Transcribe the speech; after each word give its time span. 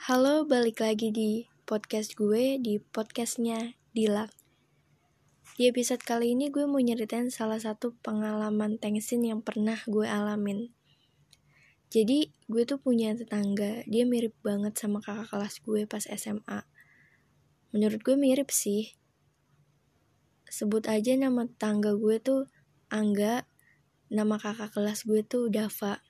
Halo, 0.00 0.48
balik 0.48 0.80
lagi 0.80 1.12
di 1.12 1.44
podcast 1.68 2.16
gue, 2.16 2.56
di 2.56 2.80
podcastnya 2.80 3.76
Dilak. 3.92 4.32
Di 5.60 5.68
episode 5.68 6.00
kali 6.00 6.32
ini 6.32 6.48
gue 6.48 6.64
mau 6.64 6.80
nyeritain 6.80 7.28
salah 7.28 7.60
satu 7.60 7.92
pengalaman 8.00 8.80
tensin 8.80 9.20
yang 9.20 9.44
pernah 9.44 9.76
gue 9.84 10.08
alamin. 10.08 10.72
Jadi, 11.92 12.32
gue 12.48 12.64
tuh 12.64 12.80
punya 12.80 13.12
tetangga, 13.12 13.84
dia 13.84 14.08
mirip 14.08 14.32
banget 14.40 14.72
sama 14.80 15.04
kakak 15.04 15.36
kelas 15.36 15.60
gue 15.60 15.84
pas 15.84 16.08
SMA. 16.08 16.64
Menurut 17.76 18.00
gue 18.00 18.16
mirip 18.16 18.48
sih. 18.48 18.96
Sebut 20.48 20.88
aja 20.88 21.12
nama 21.12 21.44
tetangga 21.44 21.92
gue 21.92 22.16
tuh 22.24 22.48
Angga, 22.88 23.44
nama 24.08 24.40
kakak 24.40 24.72
kelas 24.72 25.04
gue 25.04 25.20
tuh 25.28 25.52
Dava. 25.52 26.00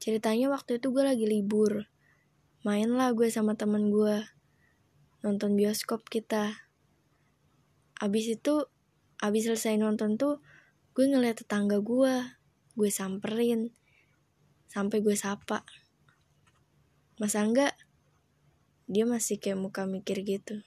Ceritanya 0.00 0.48
waktu 0.48 0.80
itu 0.80 0.88
gue 0.88 1.04
lagi 1.04 1.28
libur, 1.28 1.92
main 2.64 2.88
lah 2.88 3.12
gue 3.12 3.28
sama 3.28 3.60
temen 3.60 3.92
gue. 3.92 4.24
Nonton 5.20 5.52
bioskop 5.52 6.08
kita. 6.08 6.64
Abis 8.00 8.40
itu 8.40 8.64
abis 9.20 9.52
selesai 9.52 9.76
nonton 9.76 10.16
tuh 10.16 10.40
gue 10.96 11.04
ngeliat 11.04 11.44
tetangga 11.44 11.84
gue. 11.84 12.24
Gue 12.72 12.88
samperin. 12.88 13.68
Sampai 14.72 15.04
gue 15.04 15.12
sapa. 15.12 15.60
Masa 17.20 17.44
enggak? 17.44 17.76
Dia 18.88 19.04
masih 19.04 19.36
kayak 19.36 19.60
muka 19.60 19.84
mikir 19.84 20.24
gitu. 20.24 20.64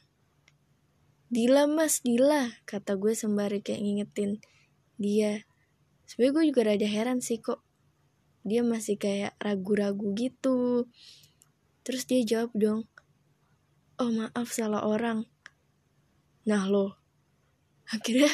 Dila 1.33 1.65
mas 1.65 2.05
Dila 2.05 2.61
kata 2.69 2.93
gue 3.01 3.17
sembari 3.17 3.65
kayak 3.65 3.81
ngingetin 3.81 4.37
dia. 5.01 5.49
Sebenernya 6.05 6.33
gue 6.37 6.45
juga 6.53 6.61
rada 6.61 6.87
heran 6.87 7.25
sih 7.25 7.41
kok. 7.41 7.65
Dia 8.45 8.61
masih 8.61 9.01
kayak 9.01 9.33
ragu-ragu 9.41 10.13
gitu 10.13 10.87
Terus 11.87 12.03
dia 12.03 12.19
jawab 12.27 12.51
dong, 12.51 12.83
oh 13.95 14.11
maaf 14.11 14.51
salah 14.51 14.83
orang. 14.83 15.23
Nah 16.43 16.67
lo, 16.67 16.99
akhirnya 17.87 18.27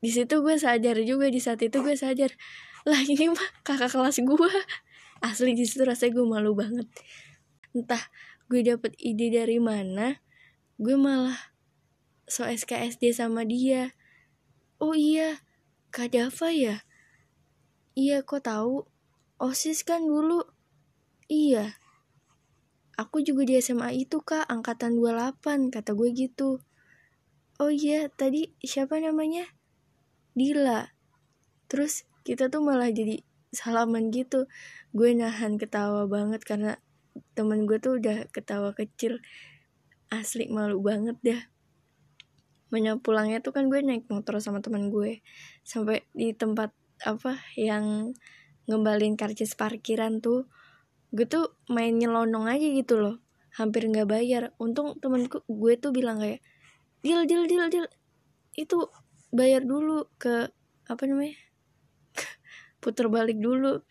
di 0.00 0.08
situ 0.08 0.40
gue 0.40 0.56
sadar 0.56 0.96
juga 1.04 1.28
di 1.28 1.36
saat 1.36 1.60
itu 1.60 1.76
gue 1.84 1.92
sadar 1.92 2.32
lah 2.88 3.04
ini 3.04 3.28
mah 3.28 3.48
kakak 3.68 3.92
kelas 3.92 4.24
gue. 4.24 4.52
Asli 5.20 5.52
di 5.52 5.68
situ 5.68 5.84
rasanya 5.84 6.16
gue 6.16 6.24
malu 6.24 6.56
banget. 6.56 6.88
Entah 7.76 8.00
gue 8.48 8.64
dapet 8.64 8.96
ide 8.96 9.28
dari 9.28 9.60
mana 9.60 10.24
gue 10.80 10.96
malah 10.96 11.52
so 12.24 12.48
SKSD 12.48 13.12
sama 13.12 13.44
dia. 13.44 13.92
Oh 14.80 14.96
iya 14.96 15.44
Kak 15.92 16.16
Dava 16.16 16.48
ya? 16.48 16.80
Iya 17.92 18.24
kok 18.24 18.48
tahu. 18.48 18.88
Osis 19.36 19.84
kan 19.84 20.08
dulu. 20.08 20.48
Iya 21.28 21.79
Aku 23.00 23.24
juga 23.24 23.48
di 23.48 23.56
SMA 23.56 23.96
itu 23.96 24.20
kak, 24.20 24.44
angkatan 24.44 25.00
28, 25.00 25.72
kata 25.72 25.96
gue 25.96 26.12
gitu. 26.12 26.60
Oh 27.56 27.72
iya, 27.72 28.12
tadi 28.12 28.52
siapa 28.60 29.00
namanya? 29.00 29.48
Dila. 30.36 30.84
Terus 31.64 32.04
kita 32.28 32.52
tuh 32.52 32.60
malah 32.60 32.92
jadi 32.92 33.24
salaman 33.56 34.12
gitu. 34.12 34.44
Gue 34.92 35.16
nahan 35.16 35.56
ketawa 35.56 36.04
banget 36.12 36.44
karena 36.44 36.76
temen 37.32 37.64
gue 37.64 37.80
tuh 37.80 37.96
udah 37.96 38.28
ketawa 38.36 38.76
kecil. 38.76 39.24
Asli 40.12 40.52
malu 40.52 40.84
banget 40.84 41.16
dah. 41.24 41.40
Banyak 42.68 43.00
pulangnya 43.00 43.40
tuh 43.40 43.56
kan 43.56 43.72
gue 43.72 43.80
naik 43.80 44.12
motor 44.12 44.44
sama 44.44 44.60
temen 44.60 44.92
gue. 44.92 45.24
Sampai 45.64 46.04
di 46.12 46.36
tempat 46.36 46.76
apa 47.00 47.40
yang 47.56 48.12
ngembalin 48.68 49.16
karcis 49.16 49.56
parkiran 49.56 50.20
tuh 50.20 50.52
gue 51.10 51.26
tuh 51.26 51.58
main 51.66 51.90
nyelonong 51.90 52.46
aja 52.46 52.66
gitu 52.70 52.98
loh. 52.98 53.16
Hampir 53.54 53.86
nggak 53.90 54.06
bayar. 54.06 54.42
Untung 54.62 54.98
temenku 55.02 55.42
gue 55.50 55.74
tuh 55.76 55.90
bilang 55.90 56.22
kayak 56.22 56.42
deal 57.02 57.26
deal 57.26 57.44
deal 57.50 57.66
deal 57.66 57.86
itu 58.54 58.90
bayar 59.30 59.62
dulu 59.62 60.10
ke 60.18 60.50
apa 60.90 61.02
namanya 61.06 61.38
puter 62.82 63.10
balik 63.10 63.38
dulu. 63.38 63.82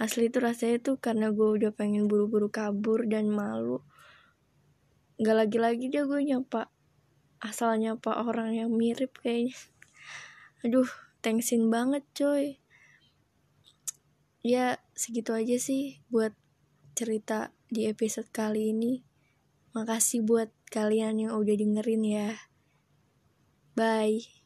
Asli 0.00 0.32
itu 0.32 0.42
rasanya 0.42 0.82
tuh 0.82 0.96
karena 0.98 1.30
gue 1.30 1.46
udah 1.62 1.70
pengen 1.70 2.10
buru-buru 2.10 2.48
kabur 2.48 3.06
dan 3.06 3.30
malu. 3.30 3.84
Nggak 5.20 5.36
lagi-lagi 5.46 5.86
dia 5.92 6.02
gue 6.08 6.20
nyapa 6.24 6.72
asal 7.42 7.74
nyapa 7.76 8.22
orang 8.22 8.54
yang 8.54 8.70
mirip 8.72 9.18
kayaknya. 9.20 9.54
Aduh 10.64 10.88
tensin 11.22 11.68
banget 11.68 12.02
coy. 12.14 12.58
Ya 14.42 14.82
segitu 14.98 15.30
aja 15.34 15.54
sih 15.58 16.02
buat 16.10 16.34
cerita 16.92 17.52
di 17.72 17.88
episode 17.88 18.28
kali 18.28 18.72
ini. 18.72 19.02
Makasih 19.72 20.24
buat 20.24 20.52
kalian 20.68 21.28
yang 21.28 21.32
udah 21.36 21.56
dengerin 21.56 22.04
ya. 22.04 22.30
Bye. 23.72 24.41